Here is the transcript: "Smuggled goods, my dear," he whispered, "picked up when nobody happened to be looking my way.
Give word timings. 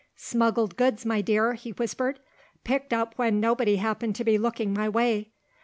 "Smuggled 0.15 0.77
goods, 0.77 1.05
my 1.05 1.21
dear," 1.21 1.53
he 1.53 1.73
whispered, 1.73 2.19
"picked 2.63 2.91
up 2.91 3.13
when 3.19 3.39
nobody 3.39 3.75
happened 3.75 4.15
to 4.15 4.23
be 4.23 4.35
looking 4.39 4.73
my 4.73 4.89
way. 4.89 5.31